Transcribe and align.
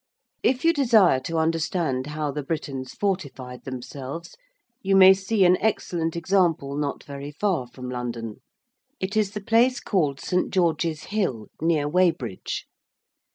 If 0.41 0.65
you 0.65 0.73
desire 0.73 1.19
to 1.19 1.37
understand 1.37 2.07
how 2.07 2.31
the 2.31 2.41
Britons 2.41 2.95
fortified 2.95 3.65
themselves, 3.65 4.35
you 4.81 4.95
may 4.95 5.13
see 5.13 5.45
an 5.45 5.57
excellent 5.61 6.15
example 6.15 6.75
not 6.75 7.03
very 7.03 7.29
far 7.29 7.67
from 7.67 7.87
London. 7.87 8.41
It 8.99 9.15
is 9.15 9.29
the 9.35 9.41
place 9.41 9.79
called 9.79 10.19
St. 10.19 10.49
George's 10.51 11.03
Hill, 11.13 11.49
near 11.61 11.87
Weybridge. 11.87 12.65